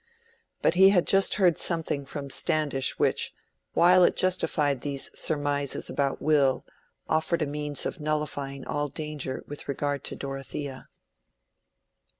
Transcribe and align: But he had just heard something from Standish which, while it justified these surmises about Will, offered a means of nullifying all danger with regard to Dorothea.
But 0.63 0.73
he 0.73 0.89
had 0.89 1.05
just 1.05 1.35
heard 1.35 1.59
something 1.59 2.07
from 2.07 2.31
Standish 2.31 2.97
which, 2.97 3.35
while 3.73 4.03
it 4.03 4.15
justified 4.15 4.81
these 4.81 5.11
surmises 5.13 5.91
about 5.91 6.19
Will, 6.23 6.65
offered 7.07 7.43
a 7.43 7.45
means 7.45 7.85
of 7.85 7.99
nullifying 7.99 8.65
all 8.65 8.87
danger 8.87 9.43
with 9.47 9.67
regard 9.67 10.03
to 10.05 10.15
Dorothea. 10.15 10.89